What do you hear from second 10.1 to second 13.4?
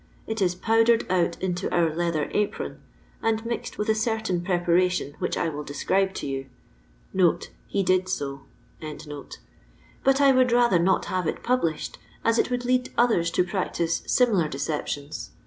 I would rather not have it published, as it would lead others